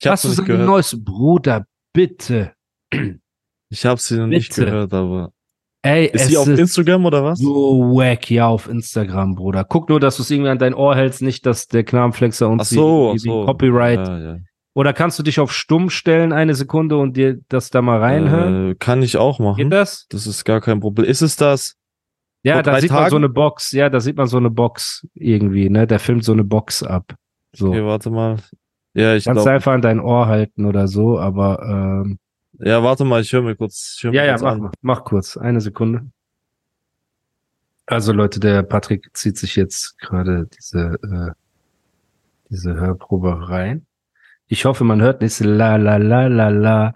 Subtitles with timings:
[0.00, 0.66] Ich Hast du nicht ein gehört.
[0.66, 2.52] neues Bruder, bitte.
[3.70, 4.66] Ich habe sie noch nicht Bitte.
[4.66, 5.32] gehört, aber.
[5.82, 7.38] Ey, Ist sie auf Instagram oder was?
[7.40, 9.64] so wack, ja, auf Instagram, Bruder.
[9.64, 12.70] Guck nur, dass du es irgendwie an dein Ohr hältst, nicht, dass der Knabenflexer uns
[12.70, 13.44] so, die, so.
[13.44, 13.98] Copyright.
[13.98, 14.36] Ja, ja.
[14.74, 18.70] Oder kannst du dich auf stumm stellen eine Sekunde und dir das da mal reinhören?
[18.70, 19.56] Äh, kann ich auch machen.
[19.58, 20.06] Geht das?
[20.08, 21.08] Das ist gar kein Problem.
[21.08, 21.76] Ist es das?
[22.42, 23.16] Ja, da sieht man so Tagen?
[23.16, 23.72] eine Box.
[23.72, 25.86] Ja, da sieht man so eine Box irgendwie, ne?
[25.86, 27.14] Der filmt so eine Box ab.
[27.54, 27.68] So.
[27.68, 28.36] Okay, warte mal.
[28.94, 29.50] Ja, ich Kannst du glaube.
[29.56, 31.62] einfach an dein Ohr halten oder so, aber
[32.04, 32.18] ähm,
[32.58, 33.98] Ja, warte mal, ich höre mir kurz.
[34.00, 34.70] Hör mir ja, ja, kurz mach, an.
[34.80, 36.06] mach kurz, eine Sekunde.
[37.86, 41.32] Also Leute, der Patrick zieht sich jetzt gerade diese äh,
[42.50, 43.86] diese Hörprobe rein.
[44.46, 46.94] Ich hoffe, man hört nicht la la la la la.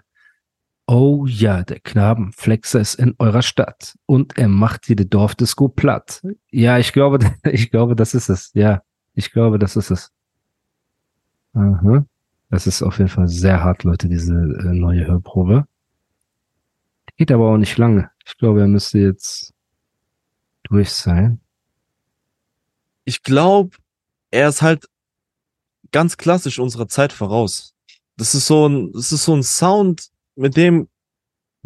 [0.87, 6.21] Oh ja, der Knabenflexer ist in eurer Stadt und er macht jede Dorfdisco platt.
[6.49, 8.51] Ja, ich glaube, ich glaube, das ist es.
[8.53, 8.81] Ja,
[9.13, 10.11] ich glaube, das ist es.
[11.53, 12.05] Aha.
[12.49, 15.65] Das ist auf jeden Fall sehr hart, Leute, diese äh, neue Hörprobe.
[17.17, 18.09] Geht aber auch nicht lange.
[18.25, 19.53] Ich glaube, er müsste jetzt
[20.63, 21.41] durch sein.
[23.05, 23.75] Ich glaube,
[24.31, 24.85] er ist halt
[25.91, 27.73] ganz klassisch unserer Zeit voraus.
[28.17, 30.87] Das ist so ein, das ist so ein Sound, mit dem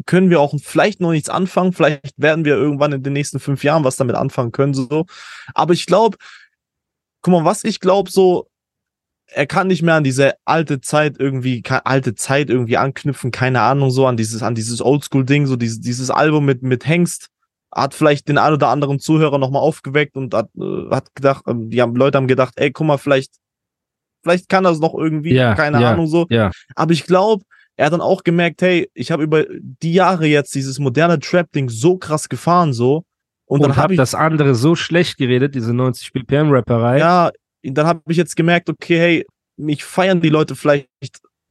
[0.05, 1.73] können wir auch vielleicht noch nichts anfangen.
[1.73, 5.05] Vielleicht werden wir irgendwann in den nächsten fünf Jahren was damit anfangen können, so.
[5.53, 6.17] Aber ich glaube,
[7.21, 8.49] guck mal, was ich glaube, so,
[9.33, 13.91] er kann nicht mehr an diese alte Zeit irgendwie, alte Zeit irgendwie anknüpfen, keine Ahnung,
[13.91, 17.29] so an dieses, an dieses Oldschool-Ding, so dieses, dieses Album mit, mit Hengst,
[17.73, 21.69] hat vielleicht den ein oder anderen Zuhörer nochmal aufgeweckt und hat, äh, hat gedacht, ähm,
[21.69, 23.33] die haben, Leute haben gedacht, ey, guck mal, vielleicht,
[24.21, 26.27] vielleicht kann das noch irgendwie, Ja, keine ja, Ahnung, so.
[26.29, 27.43] Ja, Aber ich glaube,
[27.75, 31.69] er hat dann auch gemerkt, hey, ich habe über die Jahre jetzt dieses moderne Trap-Ding
[31.69, 33.03] so krass gefahren, so.
[33.45, 36.99] Und, und, dann hab habe ich, das andere so schlecht geredet, diese 90 BPM Rapperei.
[36.99, 37.31] ja,
[37.63, 39.25] dann habe ich jetzt gemerkt, okay, hey,
[39.57, 40.89] mich feiern die Leute vielleicht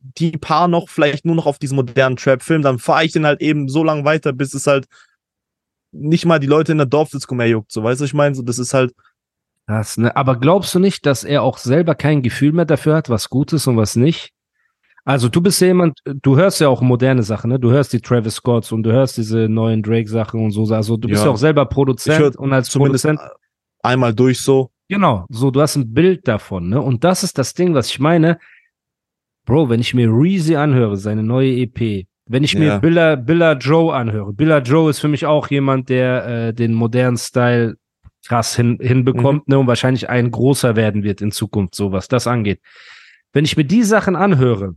[0.00, 3.41] die paar noch, vielleicht nur noch auf diesen modernen Trap-Film, dann fahre ich den halt
[3.41, 4.87] eben so lang weiter, bis es halt
[5.93, 8.43] nicht mal die Leute in der Dorfdisco mehr juckt, so, weißt du, ich meine, so,
[8.43, 8.93] das ist halt,
[9.69, 10.15] Das, ne?
[10.17, 13.53] Aber glaubst du nicht, dass er auch selber kein Gefühl mehr dafür hat, was gut
[13.53, 14.33] ist und was nicht?
[15.05, 17.61] Also du bist ja jemand, du hörst ja auch moderne Sachen, ne?
[17.61, 20.62] Du hörst die Travis Scotts und du hörst diese neuen Drake-Sachen und so.
[20.75, 21.27] Also du bist Ja.
[21.27, 23.33] ja auch selber Produzent und als zumindest Produzent
[23.83, 26.78] einmal durch so, Genau, so, du hast ein Bild davon, ne?
[26.78, 28.38] Und das ist das Ding, was ich meine.
[29.47, 32.78] Bro, wenn ich mir Reezy anhöre, seine neue EP, wenn ich mir Ja.
[32.78, 37.16] Billa, Billa Joe anhöre, Billa Joe ist für mich auch jemand, der äh, den modernen
[37.16, 37.76] Style
[38.26, 39.58] krass hin, hinbekommt, ne?
[39.58, 42.60] Und wahrscheinlich ein großer werden wird in Zukunft, so was das angeht.
[43.32, 44.74] Wenn ich mir die Sachen anhöre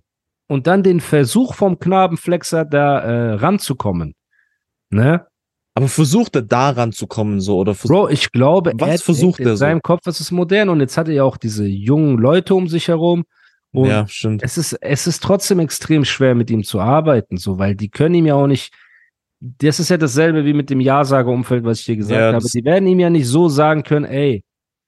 [0.47, 4.15] und dann den Versuch vom Knabenflexer da äh, ranzukommen,
[4.91, 5.27] ne?
[5.75, 9.39] Aber versucht er daran zu kommen, so, oder versucht, Bro, ich glaube, Was er versucht
[9.39, 9.57] denkt in er so?
[9.57, 12.67] seinem Kopf, es ist modern und jetzt hat er ja auch diese jungen Leute um
[12.67, 13.25] sich herum.
[13.71, 14.41] Und ja, stimmt.
[14.43, 18.15] es ist, es ist trotzdem extrem schwer, mit ihm zu arbeiten, so, weil die können
[18.15, 18.73] ihm ja auch nicht.
[19.41, 22.45] Das ist ja dasselbe wie mit dem Ja-Sager-Umfeld, was ich dir gesagt Ja, habe.
[22.53, 24.43] Die werden ihm ja nicht so sagen können, ey,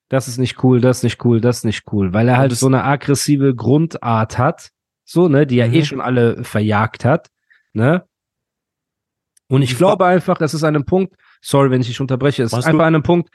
[0.09, 2.54] das ist nicht cool, das ist nicht cool, das ist nicht cool, weil er halt
[2.54, 4.69] so eine aggressive Grundart hat,
[5.04, 5.84] so, ne, die ja eh Mhm.
[5.86, 7.28] schon alle verjagt hat,
[7.74, 8.06] ne?
[9.50, 12.52] Und ich glaube einfach, es ist an einem Punkt, sorry, wenn ich dich unterbreche, es
[12.53, 13.30] ist einfach an einem Punkt,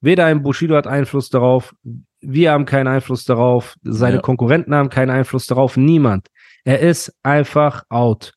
[0.00, 1.74] weder ein Bushido hat Einfluss darauf,
[2.20, 4.22] wir haben keinen Einfluss darauf, seine Ja.
[4.22, 6.28] Konkurrenten haben keinen Einfluss darauf, niemand.
[6.64, 8.32] Er ist einfach out.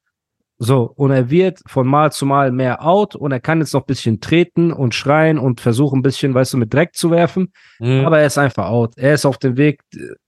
[0.64, 3.81] So, und er wird von Mal zu Mal mehr out und er kann jetzt noch
[3.81, 7.52] ein bisschen treten und schreien und versuchen ein bisschen, weißt du, mit Dreck zu werfen,
[7.79, 8.05] Mhm.
[8.05, 8.94] aber er ist einfach out.
[8.97, 9.79] Er ist auf dem Weg,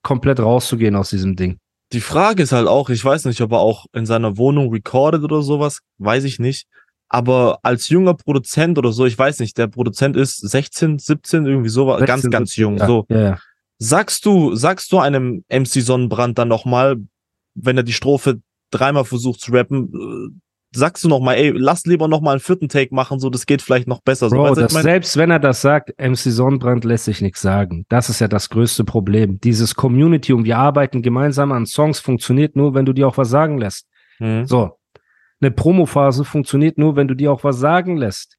[0.01, 1.57] komplett rauszugehen aus diesem Ding.
[1.92, 5.22] Die Frage ist halt auch, ich weiß nicht, ob er auch in seiner Wohnung recordet
[5.24, 6.66] oder sowas, weiß ich nicht.
[7.13, 11.69] Aber als junger Produzent oder so, ich weiß nicht, der Produzent ist 16, 17, irgendwie
[11.69, 12.77] sowas, ganz, 16, ganz jung.
[12.77, 13.38] Ja, So, ja, ja.
[13.77, 16.95] sagst du, sagst du einem MC Sonnenbrand dann nochmal,
[17.54, 20.39] wenn er die Strophe dreimal versucht zu rappen, äh,
[20.75, 23.88] sagst du nochmal, ey, lass lieber nochmal einen vierten Take machen, so, das geht vielleicht
[23.88, 24.30] noch besser.
[24.31, 24.83] so, Bro, was das, ich mein?
[24.83, 27.86] selbst wenn er das sagt, MC Sonnenbrand lässt sich nichts sagen.
[27.89, 29.39] Das ist ja das größte Problem.
[29.39, 33.30] Dieses Community und wir arbeiten gemeinsam an Songs funktioniert nur, wenn du dir auch was
[33.30, 33.86] sagen lässt.
[34.18, 34.48] Mhm.
[34.48, 34.80] So.
[35.44, 38.38] Eine Promophase funktioniert nur, wenn du dir auch was sagen lässt.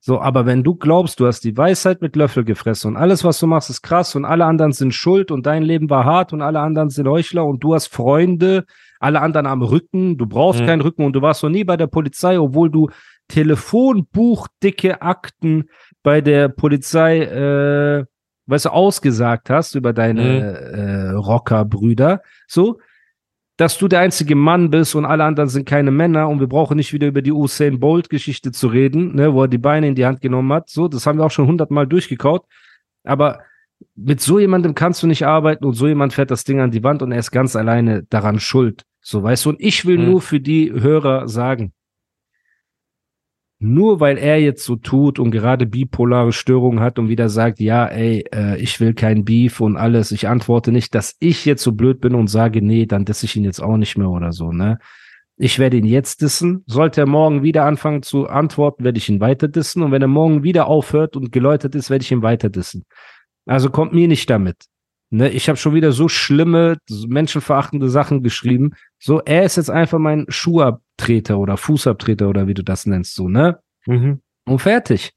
[0.00, 3.40] So, aber wenn du glaubst, du hast die Weisheit mit Löffel gefressen und alles, was
[3.40, 6.42] du machst, ist krass und alle anderen sind schuld und dein Leben war hart und
[6.42, 8.64] alle anderen sind Heuchler und du hast Freunde,
[9.00, 10.66] alle anderen am Rücken, du brauchst Mhm.
[10.66, 12.88] keinen Rücken und du warst noch nie bei der Polizei, obwohl du
[13.26, 15.64] telefonbuchdicke Akten
[16.04, 18.04] bei der Polizei, äh,
[18.46, 20.78] weißt du, ausgesagt hast über deine Mhm.
[20.78, 22.78] äh, Rockerbrüder, so,
[23.56, 26.76] dass du der einzige Mann bist und alle anderen sind keine Männer und wir brauchen
[26.76, 29.94] nicht wieder über die Usain Bolt Geschichte zu reden, ne, wo er die Beine in
[29.94, 30.68] die Hand genommen hat.
[30.68, 32.44] So, das haben wir auch schon hundertmal durchgekaut.
[33.04, 33.40] Aber
[33.94, 36.82] mit so jemandem kannst du nicht arbeiten und so jemand fährt das Ding an die
[36.82, 38.82] Wand und er ist ganz alleine daran schuld.
[39.00, 40.04] So, weißt du, und ich will Mhm.
[40.10, 41.72] nur für die Hörer sagen,
[43.58, 47.86] nur weil er jetzt so tut und gerade bipolare Störungen hat und wieder sagt, ja,
[47.86, 51.72] ey, äh, ich will kein Beef und alles, ich antworte nicht, dass ich jetzt so
[51.72, 54.52] blöd bin und sage, nee, dann disse ich ihn jetzt auch nicht mehr oder so,
[54.52, 54.78] ne?
[55.38, 56.64] Ich werde ihn jetzt dissen.
[56.66, 59.82] Sollte er morgen wieder anfangen zu antworten, werde ich ihn weiter dissen.
[59.82, 62.86] Und wenn er morgen wieder aufhört und geläutert ist, werde ich ihn weiter dissen.
[63.44, 64.64] Also kommt mir nicht damit.
[65.10, 68.72] Ne, ich habe schon wieder so schlimme, menschenverachtende Sachen geschrieben.
[68.98, 73.28] So, er ist jetzt einfach mein Schuhabtreter oder Fußabtreter oder wie du das nennst, so,
[73.28, 73.58] ne?
[73.86, 74.20] Mhm.
[74.46, 75.12] Und fertig.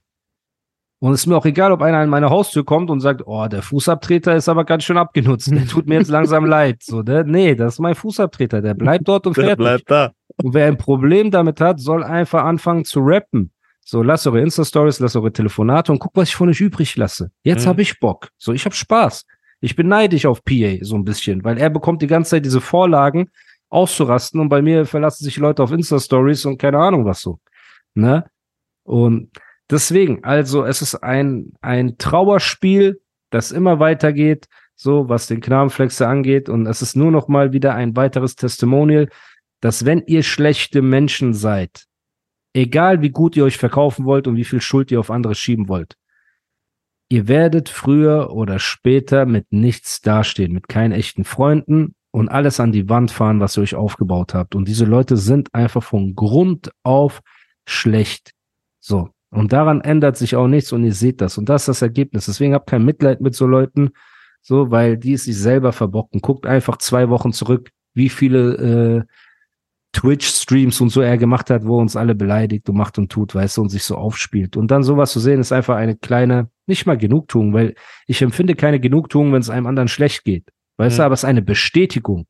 [1.01, 3.47] Und es ist mir auch egal, ob einer an meine Haustür kommt und sagt, oh,
[3.47, 5.49] der Fußabtreter ist aber ganz schön abgenutzt.
[5.49, 6.83] Der tut mir jetzt langsam leid.
[6.83, 7.23] So, ne?
[7.25, 8.61] Nee, das ist mein Fußabtreter.
[8.61, 9.57] Der bleibt dort und Der fertig.
[9.63, 10.11] bleibt da.
[10.43, 13.51] Und wer ein Problem damit hat, soll einfach anfangen zu rappen.
[13.85, 17.31] So, lasst eure Insta-Stories, lasst eure Telefonate und guckt, was ich von euch übrig lasse.
[17.43, 17.69] Jetzt Mhm.
[17.69, 18.27] habe ich Bock.
[18.37, 19.25] So, ich habe Spaß.
[19.61, 22.61] Ich bin neidisch auf PA so ein bisschen, weil er bekommt die ganze Zeit diese
[22.61, 23.29] Vorlagen
[23.69, 27.39] auszurasten und bei mir verlassen sich Leute auf Insta-Stories und keine Ahnung was so.
[27.93, 28.25] Ne?
[28.83, 29.29] Und
[29.69, 36.49] deswegen, also es ist ein, ein Trauerspiel, das immer weitergeht, so was den Knabenflexe angeht
[36.49, 39.09] und es ist nur noch mal wieder ein weiteres Testimonial,
[39.59, 41.85] dass wenn ihr schlechte Menschen seid,
[42.53, 45.67] egal wie gut ihr euch verkaufen wollt und wie viel Schuld ihr auf andere schieben
[45.67, 45.97] wollt,
[47.09, 52.71] ihr werdet früher oder später mit nichts dastehen, mit keinen echten Freunden und alles an
[52.71, 54.55] die Wand fahren, was ihr euch aufgebaut habt.
[54.55, 57.21] Und diese Leute sind einfach von Grund auf
[57.65, 58.31] schlecht.
[58.79, 59.09] So.
[59.31, 61.37] Und daran ändert sich auch nichts und ihr seht das.
[61.37, 62.25] Und das ist das Ergebnis.
[62.25, 63.91] Deswegen habt kein Mitleid mit so Leuten,
[64.41, 66.21] so, weil die es sich selber verbocken.
[66.21, 69.13] Guckt einfach zwei Wochen zurück, wie viele äh,
[69.93, 73.33] Twitch-Streams und so er gemacht hat, wo er uns alle beleidigt und macht und tut,
[73.33, 74.55] weißt du, und sich so aufspielt.
[74.55, 77.75] Und dann sowas zu sehen, ist einfach eine kleine, nicht mal Genugtuung, weil
[78.05, 80.49] ich empfinde keine Genugtuung, wenn es einem anderen schlecht geht.
[80.77, 81.05] Weißt du, Mhm.
[81.05, 82.27] aber es ist eine Bestätigung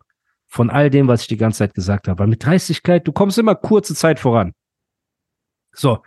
[0.47, 2.19] von all dem, was ich die ganze Zeit gesagt habe.
[2.19, 4.53] Weil mit Dreistigkeit, du kommst immer kurze Zeit voran.
[5.73, 5.99] So.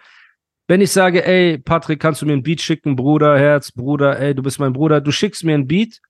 [0.69, 4.35] Wenn ich sage, ey, Patrick, kannst du mir ein Beat schicken, Bruder, Herz, Bruder, ey,
[4.35, 6.01] du bist mein Bruder, du schickst mir ein Beat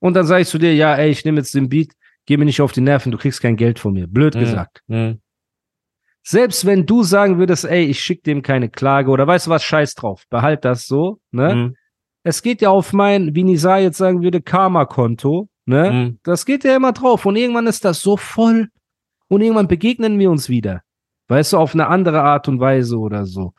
[0.00, 1.92] und dann sage ich zu dir, ja, ey, ich nehme jetzt den Beat,
[2.26, 4.06] geh mir nicht auf die Nerven, du kriegst kein Geld von mir.
[4.06, 4.40] Blöd Mhm.
[4.40, 4.82] gesagt.
[4.86, 5.20] Mhm.
[6.24, 9.64] Selbst wenn du sagen würdest, ey, ich schick dem keine Klage oder weißt du was,
[9.64, 11.54] scheiß drauf, behalt das so, ne?
[11.54, 11.76] Mhm.
[12.24, 15.90] Es geht ja auf mein, wie Nisa jetzt sagen würde, Karma-Konto, ne?
[15.90, 16.18] Mhm.
[16.22, 18.68] Das geht ja immer drauf und irgendwann ist das so voll
[19.28, 20.82] und irgendwann begegnen wir uns wieder.
[21.28, 23.52] Weißt du, auf eine andere Art und Weise oder so.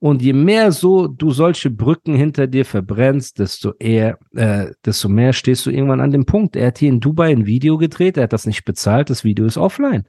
[0.00, 5.32] Und je mehr so du solche Brücken hinter dir verbrennst, desto eher, äh, desto mehr
[5.32, 6.54] stehst du irgendwann an dem Punkt.
[6.54, 9.44] Er hat hier in Dubai ein Video gedreht, er hat das nicht bezahlt, das Video
[9.44, 10.04] ist offline.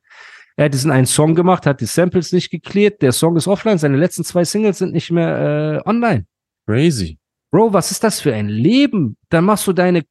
[0.58, 3.80] Er hat diesen einen Song gemacht, hat die Samples nicht geklärt, der Song ist offline,
[3.80, 6.26] seine letzten zwei Singles sind nicht mehr äh, online.
[6.68, 7.18] Crazy.
[7.52, 9.18] Bro, was ist das für ein Leben?
[9.30, 10.04] Dann machst du deine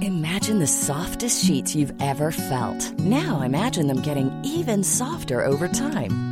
[0.00, 2.98] Imagine the softest sheets you've ever felt.
[2.98, 6.31] Now imagine them getting even softer over time.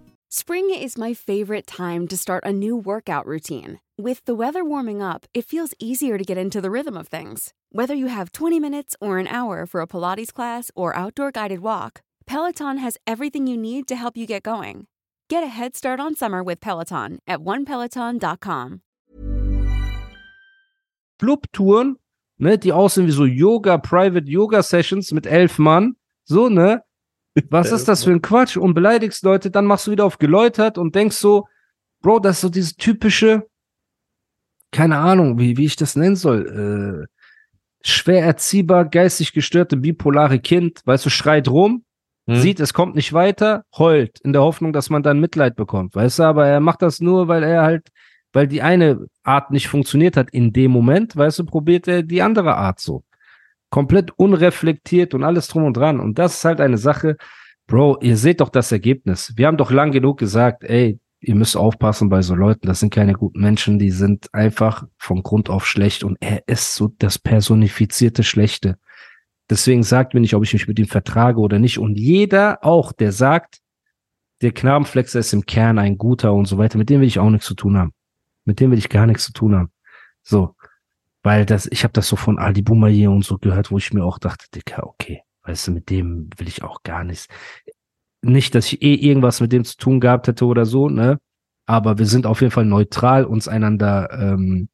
[0.33, 3.81] Spring is my favorite time to start a new workout routine.
[3.97, 7.53] With the weather warming up, it feels easier to get into the rhythm of things.
[7.73, 11.59] Whether you have 20 minutes or an hour for a Pilates class or outdoor guided
[11.59, 14.87] walk, Peloton has everything you need to help you get going.
[15.27, 18.81] Get a head start on summer with Peloton at onepeloton.com.
[21.19, 21.95] Clubtouren,
[22.39, 26.81] ne, die aussehen wie so Yoga, Private Yoga Sessions mit elf Mann, so, ne?
[27.49, 28.57] Was ist das für ein Quatsch?
[28.57, 31.47] Und beleidigst Leute, dann machst du wieder auf geläutert und denkst so,
[32.01, 33.47] Bro, das ist so dieses typische,
[34.71, 37.07] keine Ahnung, wie, wie ich das nennen soll, äh,
[37.83, 41.83] schwer erziehbar, geistig gestörte, bipolare Kind, weißt du, schreit rum,
[42.27, 42.35] Mhm.
[42.35, 46.19] sieht, es kommt nicht weiter, heult, in der Hoffnung, dass man dann Mitleid bekommt, weißt
[46.19, 47.89] du, aber er macht das nur, weil er halt
[48.33, 52.21] weil die eine Art nicht funktioniert hat in dem Moment, weißt du, probiert er die
[52.21, 53.03] andere Art so.
[53.71, 55.99] Komplett unreflektiert und alles drum und dran.
[55.99, 57.17] Und das ist halt eine Sache,
[57.65, 59.33] Bro, ihr seht doch das Ergebnis.
[59.35, 62.93] Wir haben doch lang genug gesagt, ey, ihr müsst aufpassen bei so Leuten, das sind
[62.93, 67.17] keine guten Menschen, die sind einfach von Grund auf schlecht und er ist so das
[67.17, 68.77] personifizierte Schlechte.
[69.49, 71.77] Deswegen sagt mir nicht, ob ich mich mit ihm vertrage oder nicht.
[71.77, 73.59] Und jeder auch, der sagt,
[74.41, 77.29] der Knabenflexer ist im Kern ein guter und so weiter, mit dem will ich auch
[77.29, 77.93] nichts zu tun haben.
[78.45, 79.71] Mit dem will ich gar nichts zu tun haben.
[80.23, 80.55] So.
[81.23, 84.03] Weil das, ich habe das so von Ali Boumaier und so gehört, wo ich mir
[84.03, 87.27] auch dachte, Dicker, okay, weißt du, mit dem will ich auch gar nichts.
[88.23, 91.19] Nicht, dass ich eh irgendwas mit dem zu tun gehabt hätte oder so, ne?
[91.67, 94.69] Aber wir sind auf jeden Fall neutral uns einander ähm,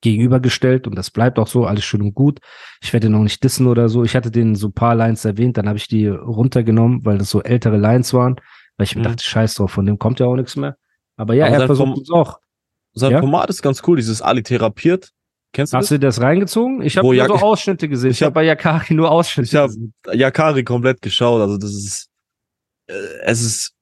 [0.00, 2.38] gegenübergestellt und das bleibt auch so, alles schön und gut.
[2.80, 4.04] Ich werde noch nicht dissen oder so.
[4.04, 7.42] Ich hatte den so paar Lines erwähnt, dann habe ich die runtergenommen, weil das so
[7.42, 8.36] ältere Lines waren,
[8.76, 9.06] weil ich mir Mhm.
[9.06, 10.76] dachte, scheiß drauf, von dem kommt ja auch nichts mehr.
[11.16, 12.38] Aber ja, Aber er versucht es auch.
[12.98, 13.20] Sein Ja?
[13.20, 15.10] Format ist ganz cool, dieses Ali therapiert.
[15.52, 15.96] Kennst du Hast das?
[15.96, 16.82] du das reingezogen?
[16.82, 18.10] Ich habe nur Jak- so Ausschnitte gesehen.
[18.10, 19.72] Ich, habe hab- bei Yakari nur Ausschnitte Ich habe.
[20.12, 21.40] Yakari komplett geschaut.
[21.40, 22.08] Also das ist,
[22.86, 22.92] äh,
[23.24, 23.74] es ist,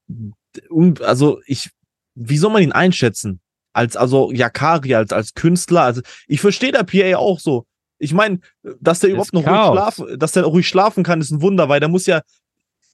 [1.03, 1.71] also ich,
[2.15, 3.41] wie soll man ihn einschätzen?
[3.73, 5.83] Als, also Yakari als, als Künstler.
[5.83, 7.67] Also ich verstehe der PA auch so.
[7.99, 8.39] Ich meine,
[8.81, 9.75] dass der überhaupt noch ruhig Chaos.
[9.75, 12.23] schlafen, dass der ruhig schlafen kann, ist ein Wunder, weil der muss ja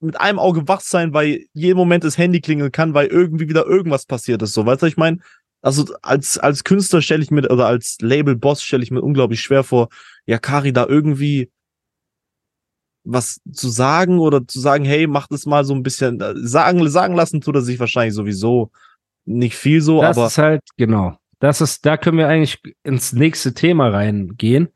[0.01, 3.67] mit einem Auge wach sein, weil jeden Moment das Handy klingeln kann, weil irgendwie wieder
[3.67, 4.53] irgendwas passiert ist.
[4.55, 5.19] So, weißt du, ich meine,
[5.63, 9.63] also als, als Künstler stelle ich mir, oder als Label-Boss stelle ich mir unglaublich schwer
[9.65, 9.89] vor,
[10.27, 11.51] Yakari da irgendwie
[13.05, 16.89] was zu sagen oder zu sagen, hey, mach das mal so ein bisschen, äh, sagen,
[16.89, 18.71] sagen lassen tut er sich wahrscheinlich sowieso
[19.25, 21.17] nicht viel so, Das aber ist halt, genau.
[21.39, 24.69] Das ist, da können wir eigentlich ins nächste Thema reingehen.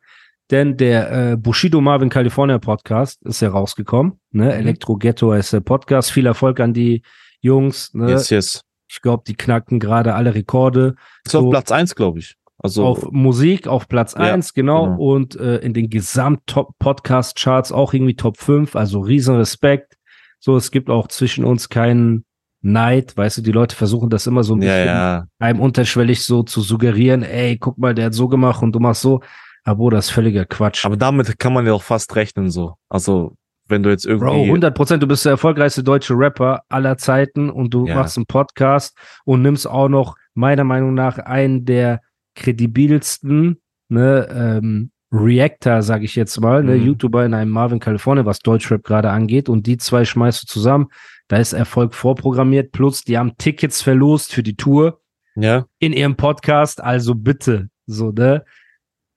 [0.50, 4.20] Denn der äh, Bushido Marvin California Podcast ist ja rausgekommen.
[4.30, 4.44] Ne?
[4.44, 4.50] Mhm.
[4.50, 6.12] Elektro Ghetto ist der Podcast.
[6.12, 7.02] Viel Erfolg an die
[7.40, 7.92] Jungs.
[7.94, 8.10] Ne?
[8.10, 8.64] yes, yes.
[8.88, 10.94] Ich glaube, die knacken gerade alle Rekorde.
[10.94, 11.38] War So.
[11.40, 12.36] auf Platz eins, glaube ich.
[12.58, 14.84] Also, auf Musik auf Platz Ja, eins genau.
[14.86, 15.02] genau.
[15.02, 18.76] Und äh, in den Gesamt-Podcast-Charts auch irgendwie Top 5.
[18.76, 19.96] Also riesen Respekt.
[20.38, 22.24] So, es gibt auch zwischen uns keinen
[22.62, 23.16] Neid.
[23.16, 25.26] Weißt du, die Leute versuchen das immer so ein ja, bisschen ja.
[25.38, 29.02] einem unterschwellig so zu suggerieren, ey, guck mal, der hat so gemacht und du machst
[29.02, 29.20] so.
[29.64, 30.84] Aber das ist völliger Quatsch.
[30.84, 32.74] Aber damit kann man ja auch fast rechnen, so.
[32.88, 33.36] Also,
[33.68, 34.26] wenn du jetzt irgendwie.
[34.28, 37.96] Bro, 100 Prozent, du bist der erfolgreichste deutsche Rapper aller Zeiten und du Ja.
[37.96, 42.00] machst einen Podcast und nimmst auch noch meiner Meinung nach einen der
[42.34, 46.86] kredibilsten ne, ähm, Reactor, sag ich jetzt mal, ne, Mhm.
[46.86, 50.88] YouTuber in einem Marvin California, was Deutschrap gerade angeht und die zwei schmeißt du zusammen.
[51.28, 55.00] Da ist Erfolg vorprogrammiert, plus die haben Tickets verlost für die Tour.
[55.36, 56.82] Ja, in ihrem Podcast.
[56.82, 58.44] Also bitte, so, ne?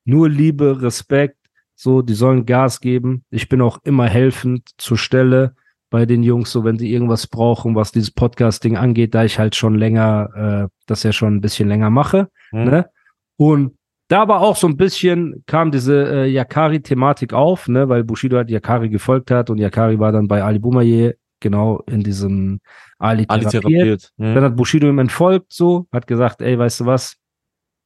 [0.05, 1.37] Nur Liebe, Respekt,
[1.81, 3.23] so, die sollen Gas geben.
[3.29, 5.55] Ich bin auch immer helfend zur Stelle
[5.89, 9.55] bei den Jungs, so, wenn die irgendwas brauchen, was dieses Podcasting angeht, da ich halt
[9.55, 12.65] schon länger, äh, das ja schon ein bisschen länger mache, Hm.
[12.65, 12.89] ne?
[13.37, 13.77] Und
[14.09, 18.49] da war auch so ein bisschen, kam diese äh, Yakari-Thematik auf, ne, weil Bushido hat
[18.49, 22.59] Yakari gefolgt hat und Yakari war dann bei Ali Boumaier, genau in diesem
[22.97, 23.61] Ali, Ali therapiert.
[23.63, 24.11] therapiert.
[24.17, 24.35] Hm.
[24.35, 27.15] Dann hat Bushido ihm entfolgt, so, hat gesagt, ey, weißt du was,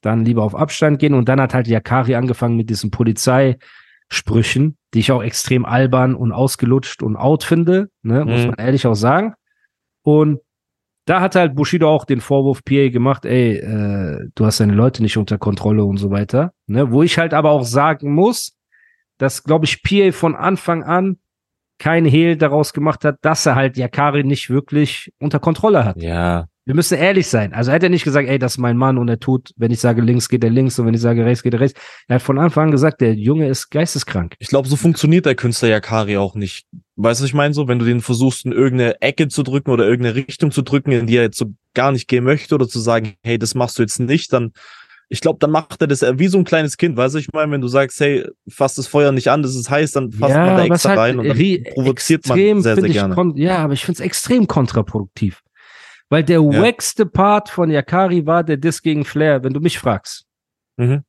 [0.02, 1.14] dann lieber auf Abstand gehen.
[1.14, 2.90] Und dann hat halt Yakari angefangen mit diesen
[4.22, 8.48] Polizeisprüchen, die ich auch extrem albern und ausgelutscht und out finde, ne, muss Mhm.
[8.48, 9.34] man ehrlich auch sagen.
[10.04, 10.40] Und
[11.06, 15.02] da hat halt Bushido auch den Vorwurf PA gemacht, ey, äh, du hast deine Leute
[15.02, 16.54] nicht unter Kontrolle und so weiter.
[16.68, 16.92] Ne?
[16.92, 18.56] Wo ich halt aber auch sagen muss,
[19.18, 21.18] dass, glaube ich, PA von Anfang an
[21.80, 26.02] kein Hehl daraus gemacht hat, dass er halt Yakari nicht wirklich unter Kontrolle hat.
[26.02, 27.54] Ja, Wir müssen ehrlich sein.
[27.54, 29.72] Also er hat ja nicht gesagt, ey, das ist mein Mann und er tut, wenn
[29.72, 31.80] ich sage links, geht er links und wenn ich sage rechts, geht er rechts.
[32.08, 34.36] Er hat von Anfang an gesagt, der Junge ist geisteskrank.
[34.40, 36.66] ich glaube, so funktioniert der Künstler Yakari auch nicht.
[36.96, 37.54] Weißt du, was ich meine?
[37.54, 40.92] So, wenn du den versuchst, in irgendeine Ecke zu drücken oder irgendeine Richtung zu drücken,
[40.92, 43.78] in die er jetzt so gar nicht gehen möchte oder zu sagen, hey, das machst
[43.78, 44.54] du jetzt nicht, dann,
[45.10, 46.96] ich glaube, dann macht er das wie so ein kleines Kind.
[46.96, 49.70] Weißt du, ich meine, wenn du sagst, hey, fass das Feuer nicht an, das ist
[49.70, 51.38] heiß, dann fasst man da extra rein und dann
[51.74, 53.34] provoziert man sehr, sehr gerne.
[53.36, 55.42] Ja, aber ich finde es extrem kontraproduktiv.
[56.14, 56.62] Weil der Ja.
[56.62, 60.26] wackste Part von Yakari war der Diss gegen Flair, wenn du mich fragst.
[60.78, 61.02] Mhm.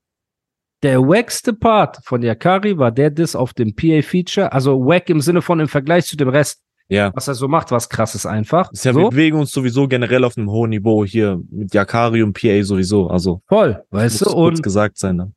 [0.83, 4.51] Der wackste Part von Yakari war der Diss auf dem PA-Feature.
[4.53, 7.11] Also wack im Sinne von im Vergleich zu dem Rest, Ja.
[7.15, 8.73] was er so macht, was krasses einfach.
[8.73, 12.23] Ist ja, so, wir bewegen uns sowieso generell auf einem hohen Niveau hier mit Yakari
[12.23, 13.09] und PA sowieso.
[13.09, 14.35] Also, voll, weißt muss du?
[14.35, 15.17] kurz Und gesagt sein.
[15.17, 15.33] Ne?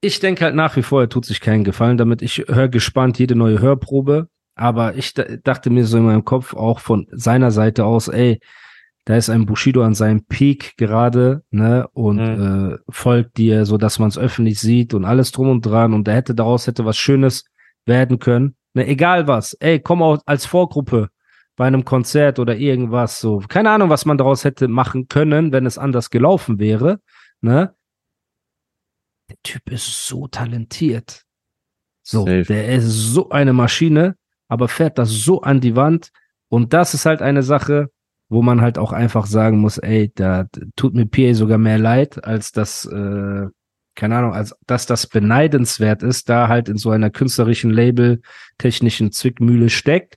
[0.00, 2.20] ich denke halt nach wie vor, er tut sich keinen Gefallen damit.
[2.22, 6.78] Ich höre gespannt jede neue Hörprobe, aber ich dachte mir so in meinem Kopf auch
[6.80, 8.38] von seiner Seite aus, ey,
[9.06, 12.72] da ist ein Bushido an seinem Peak gerade, ne, und Mhm.
[12.74, 16.08] äh, folgt dir, so dass man es öffentlich sieht und alles drum und dran und
[16.08, 17.44] er hätte daraus hätte was Schönes
[17.86, 21.10] werden können, ne, egal was, ey, komm auch als Vorgruppe,
[21.56, 23.38] bei einem Konzert oder irgendwas so.
[23.48, 26.98] Keine Ahnung, was man daraus hätte machen können, wenn es anders gelaufen wäre.
[27.42, 27.74] Ne?
[29.30, 31.22] Der Typ ist so talentiert.
[32.02, 32.42] So, Safe.
[32.42, 34.16] der ist so eine Maschine,
[34.48, 36.10] aber fährt das so an die Wand.
[36.48, 37.90] Und das ist halt eine Sache,
[38.34, 42.24] wo man halt auch einfach sagen muss, ey, da tut mir PA sogar mehr leid,
[42.24, 43.46] als das, äh,
[43.94, 48.20] keine Ahnung, als dass das beneidenswert ist, da halt in so einer künstlerischen Label,
[48.58, 50.16] technischen Zwickmühle steckt.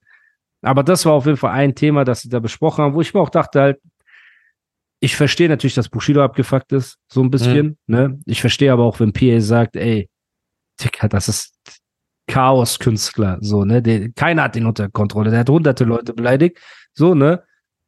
[0.61, 3.13] Aber das war auf jeden Fall ein Thema, das sie da besprochen haben, wo ich
[3.13, 3.79] mir auch dachte halt,
[4.99, 8.19] ich verstehe natürlich, dass Bushido abgefuckt ist, so ein bisschen, ne?
[8.25, 10.09] Ich verstehe aber auch, wenn PA sagt, ey,
[10.81, 11.53] Digga, das ist
[12.27, 13.81] Chaos-Künstler, so, ne?
[13.83, 16.57] Der, keiner hat den unter Kontrolle, der hat hunderte Leute beleidigt,
[16.93, 17.43] so, ne?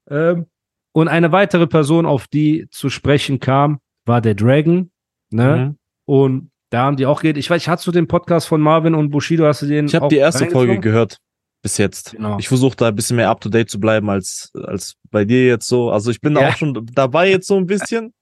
[0.09, 0.45] Ähm,
[0.91, 4.91] und eine weitere Person, auf die zu sprechen kam, war der Dragon,
[5.31, 5.55] ne?
[5.57, 5.77] Mhm.
[6.05, 7.39] Und da haben die auch geredet.
[7.39, 9.85] Ich weiß, hast du den Podcast von Marvin und Bushido, hast du den?
[9.85, 11.17] Ich habe die erste Folge gehört.
[11.61, 12.11] Bis jetzt.
[12.13, 12.37] Genau.
[12.39, 15.45] Ich versuche da ein bisschen mehr up to date zu bleiben als, als bei dir
[15.45, 15.91] jetzt so.
[15.91, 16.49] Also ich bin da Ja.
[16.49, 18.13] auch schon dabei jetzt so ein bisschen.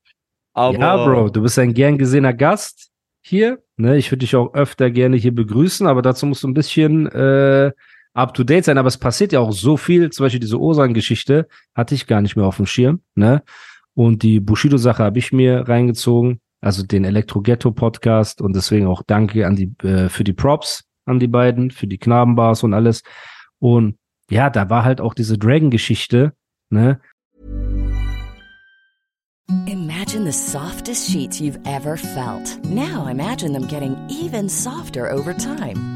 [0.54, 2.88] Aber ja, Bro, du bist ein gern gesehener Gast
[3.20, 3.62] hier.
[3.76, 3.98] Ne?
[3.98, 7.72] Ich würde dich auch öfter gerne hier begrüßen, aber dazu musst du ein bisschen äh,
[8.16, 8.78] up to date sein.
[8.78, 10.10] Aber es passiert ja auch so viel.
[10.10, 13.00] Zum Beispiel diese Osan-Geschichte hatte ich gar nicht mehr auf dem Schirm.
[13.14, 13.42] Ne?
[13.94, 18.40] Und die Bushido-Sache habe ich mir reingezogen, also den Elektro-Ghetto-Podcast.
[18.40, 21.98] Und deswegen auch danke an die äh, für die Props an die beiden, für die
[21.98, 23.02] Knabenbars und alles.
[23.58, 23.96] Und
[24.28, 26.32] ja, da war halt auch diese Dragon-Geschichte.
[26.70, 27.00] Ne?
[29.66, 32.58] Imagine the softest sheets you've ever felt.
[32.64, 35.95] Now imagine them getting even softer over time.